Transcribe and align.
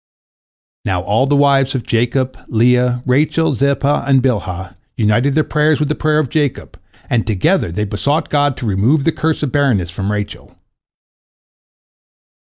Now 0.83 1.01
all 1.03 1.27
the 1.27 1.35
wives 1.35 1.75
of 1.75 1.83
Jacob, 1.85 2.35
Leah, 2.47 3.03
Rachel, 3.05 3.53
Zilpah, 3.53 4.05
and 4.07 4.19
Bilhah, 4.23 4.75
united 4.97 5.35
their 5.35 5.43
prayers 5.43 5.79
with 5.79 5.89
the 5.89 5.93
prayer 5.93 6.17
of 6.17 6.29
Jacob, 6.31 6.79
and 7.07 7.27
together 7.27 7.71
they 7.71 7.85
besought 7.85 8.31
God 8.31 8.57
to 8.57 8.65
remove 8.65 9.03
the 9.03 9.11
curse 9.11 9.43
of 9.43 9.51
barrenness 9.51 9.91
from 9.91 10.11
Rachel. 10.11 10.57